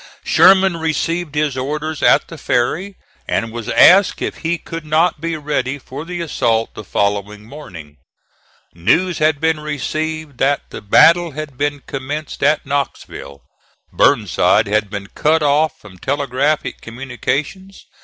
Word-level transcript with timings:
Sherman 0.23 0.77
received 0.77 1.35
his 1.35 1.55
orders 1.55 2.01
at 2.01 2.27
the 2.27 2.39
ferry, 2.39 2.95
and 3.27 3.51
was 3.51 3.69
asked 3.69 4.19
if 4.19 4.37
he 4.39 4.57
could 4.57 4.83
not 4.83 5.21
be 5.21 5.35
ready 5.37 5.77
for 5.77 6.05
the 6.05 6.21
assault 6.21 6.73
the 6.73 6.83
following 6.83 7.45
morning. 7.45 7.97
News 8.73 9.19
had 9.19 9.39
been 9.39 9.59
received 9.59 10.39
that 10.39 10.67
the 10.71 10.81
battle 10.81 11.33
had 11.33 11.55
been 11.55 11.81
commenced 11.85 12.41
at 12.41 12.65
Knoxville. 12.65 13.43
Burnside 13.93 14.65
had 14.65 14.89
been 14.89 15.05
cut 15.05 15.43
off 15.43 15.77
from 15.79 15.99
telegraphic 15.99 16.81
communications. 16.81 17.85